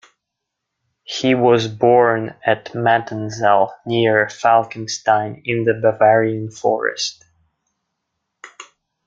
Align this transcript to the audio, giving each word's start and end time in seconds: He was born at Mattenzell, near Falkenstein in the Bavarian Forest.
He 1.03 1.35
was 1.35 1.67
born 1.67 2.35
at 2.43 2.73
Mattenzell, 2.73 3.71
near 3.85 4.27
Falkenstein 4.29 5.43
in 5.45 5.63
the 5.63 5.75
Bavarian 5.79 6.49
Forest. 6.49 7.23